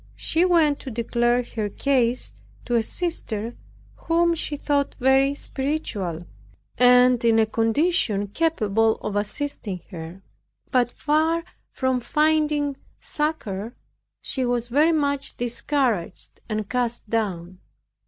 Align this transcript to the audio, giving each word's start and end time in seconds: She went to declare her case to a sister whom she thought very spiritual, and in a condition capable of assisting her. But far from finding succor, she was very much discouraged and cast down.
She 0.15 0.45
went 0.45 0.79
to 0.79 0.89
declare 0.89 1.43
her 1.43 1.69
case 1.69 2.33
to 2.65 2.73
a 2.73 2.81
sister 2.81 3.55
whom 4.07 4.33
she 4.33 4.57
thought 4.57 4.95
very 4.99 5.35
spiritual, 5.35 6.25
and 6.79 7.23
in 7.23 7.37
a 7.37 7.45
condition 7.45 8.25
capable 8.29 8.95
of 9.01 9.15
assisting 9.15 9.81
her. 9.91 10.23
But 10.71 10.89
far 10.91 11.43
from 11.69 11.99
finding 11.99 12.77
succor, 12.99 13.75
she 14.23 14.43
was 14.43 14.69
very 14.69 14.91
much 14.91 15.37
discouraged 15.37 16.41
and 16.49 16.67
cast 16.67 17.07
down. 17.07 17.59